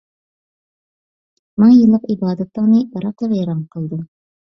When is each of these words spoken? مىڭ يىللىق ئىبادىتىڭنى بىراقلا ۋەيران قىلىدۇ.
مىڭ 1.65 1.75
يىللىق 1.75 2.09
ئىبادىتىڭنى 2.09 2.83
بىراقلا 2.97 3.33
ۋەيران 3.39 3.65
قىلىدۇ. 3.73 4.05